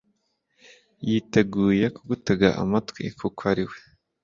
[1.07, 3.77] yiteguye kugutega amatwi kuko ari we